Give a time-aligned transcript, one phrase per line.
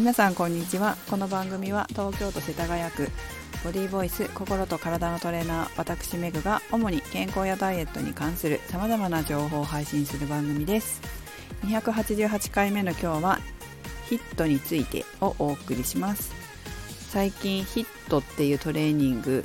[0.00, 0.96] 皆さんこんにちは。
[1.10, 3.10] この番組は東京都世田谷区
[3.62, 11.02] ボディーボイス心と体のトレーナー私メグが主に健康やダイエットに関する様々な情報を配信する番組です。
[11.66, 13.40] 288回目の今日は
[14.08, 16.32] ヒットについてをお送りします。
[17.10, 19.44] 最近ヒットっていうトレーニング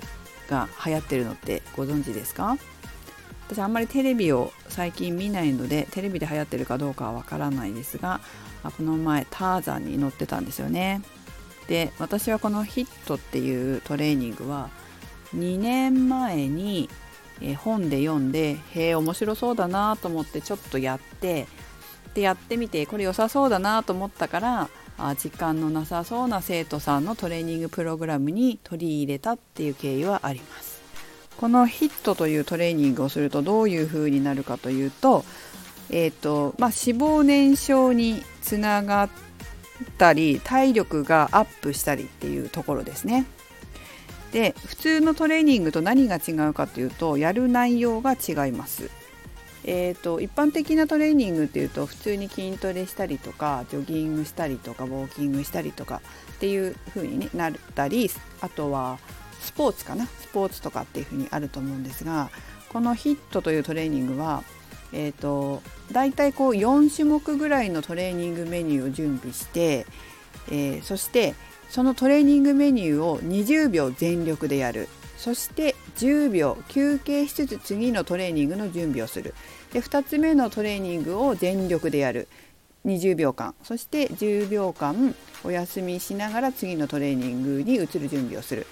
[0.49, 2.57] が流行ってるのってご存知ですか？
[3.47, 8.19] 私あんまりテレビを最近見ないのでテレビで流行ってるかどうかはわからないですが
[8.63, 11.01] この前ターザンに乗ってたんですよね。
[11.67, 14.69] で私はこのヒットっていうトレーニングは
[15.35, 16.89] 2年前に
[17.57, 21.47] 本で読んでへえ面白そうだなと思ってちょっとやって
[22.13, 24.69] でやってみてこれ良さそうだなと思ったから
[25.17, 30.74] 時間のなさそうな生徒さんのトレーニングプログラムに取り入れたっていう経緯はあります。
[31.45, 35.23] このヒットというトレーニングをするとどういう風になるかというと,、
[35.91, 39.09] えーとまあ、脂肪燃焼につながっ
[39.99, 43.27] たり体力がアップしたりっていうところですね。
[44.31, 48.89] で普通のトレーニングと何が違うかというとやる内容が違います。
[49.65, 56.01] えーと、一般的なトレーニングっていうと普通に筋トレしたりとかジョギングしたりとかウォーキングしたりとか
[56.33, 58.09] っていう風に、ね、なったり
[58.41, 58.97] あとは
[59.45, 60.05] スポーツかな？
[60.05, 62.29] スポーツとかっていう風にあると思うんですが
[62.69, 64.43] このヒットというトレーニングは、
[64.91, 65.61] えーと、
[65.93, 69.85] だいたいこう4種目ぐらいのトレーニングメニューを準備して、
[70.49, 71.35] えー、そして
[71.69, 74.89] そのトレーニングメニューを20秒全力でやる。
[75.17, 79.33] そして10秒休憩しつつ次のトレーニングの準備をする。
[79.71, 82.27] で2つ目のトレーニングを全力でやる。
[82.85, 83.55] 20秒間。
[83.63, 88.67] そして10秒間お休みしながら次のトレーニングに移る準備をする。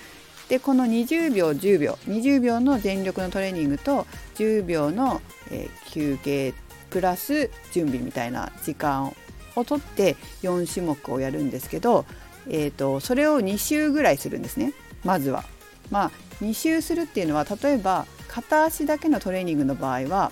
[0.49, 4.05] でこの20秒10秒20秒の全力のトレーニングと
[4.35, 6.53] 10秒の、えー、休憩
[6.89, 9.13] プラス準備みたいな時間
[9.55, 12.05] をとって4種目をやるんですけど、
[12.47, 14.73] えーとそれを2週ぐらいするんですね
[15.03, 15.43] まずは。
[15.91, 20.31] まあ2周するっていうのは例えば片足だけのトレーニングの場合は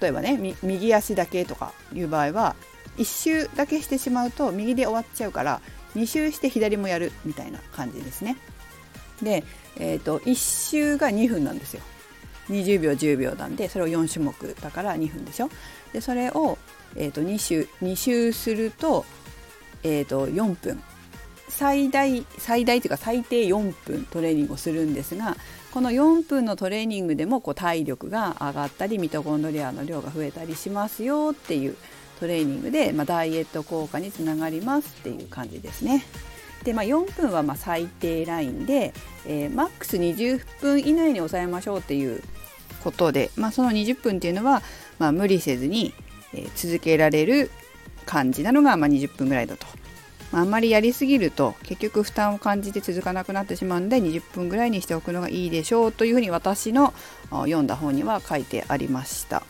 [0.00, 2.56] 例えばね右足だけとかいう場合は
[2.96, 5.60] 1周だけしてしまうと右で終わっちゃうから
[5.94, 8.36] 2周して左もやるみたいな感じですね。
[9.22, 9.44] で、
[9.76, 10.34] えーと、1
[10.70, 11.82] 周が2分なんですよ。
[12.48, 15.50] 20秒10秒なんでそれを4種目だから2分でしょ。
[15.92, 16.58] でそれを、
[16.96, 19.04] えーと、2周2周すると,、
[19.82, 20.82] えーと4分
[21.50, 25.36] 最大最大というか最低4分トレーニングをするんですが
[25.72, 31.76] この4分のトレーニングでもこう体力が上がったりミトコンドリアの量が増えたりしますよっていう
[32.18, 36.04] トレーニングで、まあ、ダイエット効果につながりますっていう感じですね。
[36.64, 38.92] で、まあ、4分はま最低ラインで、
[39.26, 42.22] えー、マックス20分以内に抑えましょうっていう
[42.82, 44.62] ことで、まあ、その20分っていうのは、
[44.98, 45.94] まあ、無理せずに、
[46.34, 47.50] え、続けられる
[48.06, 49.66] 感じなのが、ま20分ぐらいだと。
[50.32, 56.94] まあんまりやりすぎると結局負担を感じて続かなくなってしまうので20分ぐらいにしておくのがいいでしょうというふうに私の
[57.30, 59.42] 読んだ本には書いてありました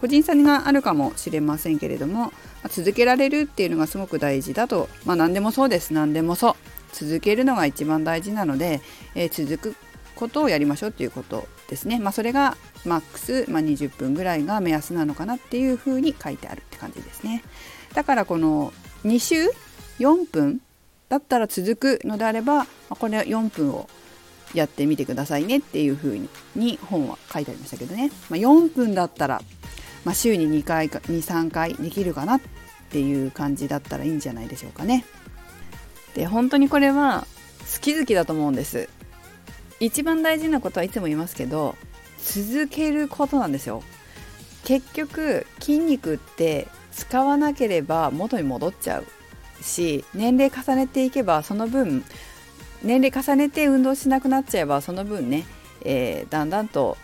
[0.00, 2.32] 個人差があるかもしれませんけれども
[2.70, 6.54] 続けられるっていうのがすごく大事だとまあ何でもそうです何でもそう
[6.92, 8.80] 続けるのが一番大事なので、
[9.14, 9.76] えー、続く
[10.16, 12.00] ことをやりましょうっていうことですね。
[12.00, 17.44] まあ、それがマックス、まあ、20分ぐらいが目安なのかなっていうふうに書いてあるって感じですね。
[17.94, 18.72] だからこの
[19.04, 19.48] 2週
[20.00, 20.60] 4分
[21.08, 23.88] だったら続くのであればまこれは4分を
[24.54, 29.42] やってみてくださいねっていうふうに本は書いてありましたけどね、まあ、4分だったら、
[30.04, 32.40] まあ、週に2回か23回できるかなっ
[32.90, 35.04] ていう感じだったらいいんじゃないでしょうかね。
[36.14, 37.26] で本当にこれは
[37.74, 38.88] 好き好きだと思うんです。
[39.80, 41.76] 一番大事なことはいつも言いますけど
[42.24, 43.82] 続けることなんですよ。
[44.64, 49.04] 結局筋肉って使わなければ元に戻っちゃう
[49.62, 52.04] し年齢重ねていけばその分
[52.82, 55.46] 年齢重ねて運動しなくなっちゃえばその分ね、
[55.84, 56.96] えー、だんだんと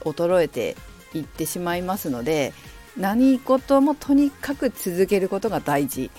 [0.00, 0.76] 衰えて
[1.18, 2.52] いってしまいますので
[2.96, 6.10] 何事もとにかく続けることが大事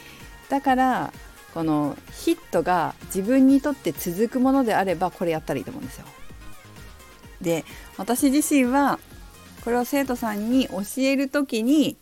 [0.49, 1.13] だから
[1.53, 6.05] このヒットが自分にとって続くものであればこれやったらいいと思うんですよ。
[7.41, 7.63] で
[7.97, 8.99] 私自身は
[9.63, 11.97] これを生徒さんに教える時に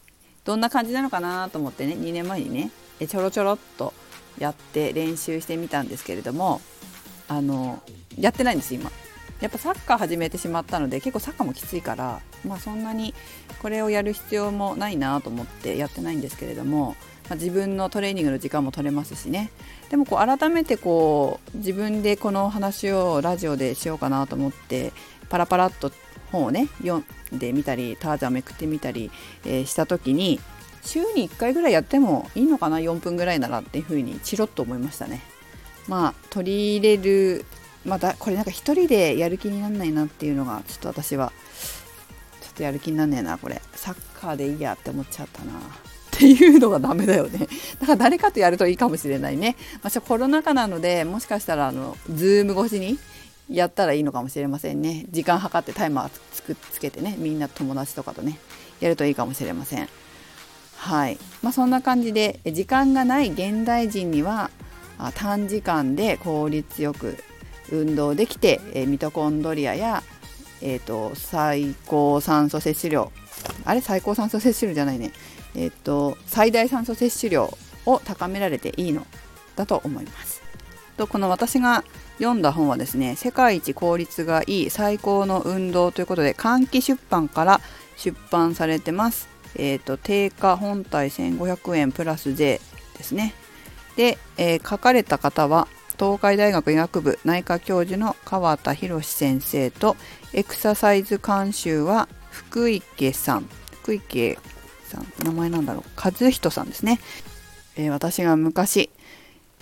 [0.46, 2.72] どんな感じなのかなと思ってね2年前にね
[3.08, 3.94] ちょろちょろっと
[4.40, 6.62] やって練習してみたんですけれども
[7.28, 7.82] あの
[8.18, 8.92] やってないんです今
[9.42, 13.14] やっぱサッカー始めてしまったので結構サッカーもきついからまあそんなに
[13.62, 16.96] これをやる必要もないなと思ってやってないんですけれども、
[17.28, 19.52] まあ、自分のトレーニングの時間も取れますしね。
[19.90, 24.94] でもこう改めてこう自分でこの話をラジオでしようかなと思って
[25.30, 25.92] パラパラっと
[26.32, 27.04] 本をね読
[27.36, 29.12] んでみたりターザンめくってみたり、
[29.44, 30.40] えー、した時に
[30.84, 35.22] 週に1回ぐらいやってもいいのかな？4分ぐらいならっていうふうにチロッと思いましたね。
[35.88, 37.46] まあ取り入れる
[37.86, 41.32] またこれなんか一人でやる気になんないなっていうのがちょっと私は
[42.42, 43.62] ちょっとやる気になんねえなこれ。
[43.74, 45.54] サッカーでいいやって思っちゃったな。
[45.54, 45.60] っ
[46.12, 47.48] ていうのがダメだよね。
[47.80, 53.00] だから誰かとやるといいかもしれないね、まあ、コロナ禍なのでもしかしたらあのズーム越しに
[53.50, 55.06] やったらいいのかもしれませんね。
[55.10, 57.16] 時間計ってタイマーつくつけてね。
[57.18, 58.38] みんな友達とかとね
[58.80, 59.90] やるといいかもしれません。
[60.76, 61.18] はい。
[61.42, 64.52] まあ、そんな感じで時間がない現代人には
[65.16, 67.18] 短時間で効率よく
[67.72, 70.04] 運動できて、えミトコンドリアや、
[70.62, 73.12] えーと、最高酸素摂取量
[73.66, 73.82] あれ？
[73.82, 75.12] 最高酸素摂取量じゃないね、
[75.56, 79.06] えーと、最大酸素摂取量を高められていいの
[79.56, 80.42] だと思います。
[80.98, 81.84] とこの私が
[82.20, 87.62] 読んだ本はですね世界一効率がいい最高の運動ということで換気出版から
[87.96, 89.28] 出版されてます。
[89.56, 92.62] えーと、定価本体1500円プラス税
[92.98, 93.34] ですね。
[93.96, 95.68] で、えー、書かれた方は
[96.02, 99.96] 東海大学医学部内科教授の川田博先生と
[100.34, 103.48] エクササイズ監修は福池さん。
[103.84, 104.40] 福池
[104.86, 105.06] さん。
[105.24, 105.84] 名前なんだろう。
[105.96, 107.00] 和人さんですね、
[107.76, 108.90] えー、私が昔、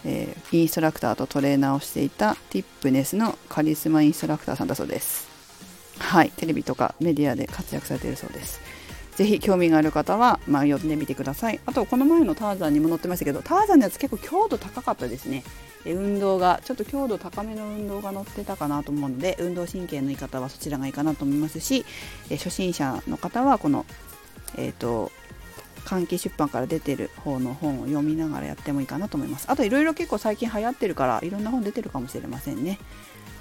[0.06, 5.28] えー、インストラクターとトレーナーをしていたティップネスのカリスマインストラクターさんだそうです。
[5.98, 6.32] はい。
[6.38, 8.62] テレビとかメディアで活躍されているそうです。
[9.20, 11.60] ぜひ興味がある方は、まあ、読んでみてください。
[11.66, 15.44] あとこの前のターザンにも載ってましたけどターザンのやつ結構強度高かったですね。
[15.86, 21.86] 運動がちょっと強度高めの運動が載ってたかなと思うので運動神経のいい方はそちらがいいかなと思いますし
[22.30, 23.86] 初心者の方はこの
[24.56, 25.12] えっ、ー、と
[25.84, 29.48] 換気出版から出てる方の本を読みながらやってもいいかなと思います。
[29.52, 32.80] あといろいろ結構最近流行ってるからいろんな本出てるかもしれませんね。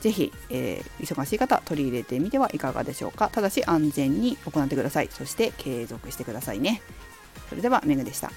[0.00, 3.30] ぜひ、えー、忙しい方取り入れてみてはいかがでしょうか。
[3.32, 5.08] ただし安全に行ってください。
[5.10, 6.82] そして継続してくださいね。
[7.48, 8.30] それではメグでした。